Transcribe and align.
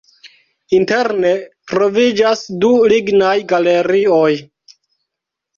Interne 0.77 1.33
troviĝas 1.73 2.41
du 2.65 2.71
lignaj 2.95 3.37
galerioj. 3.53 4.31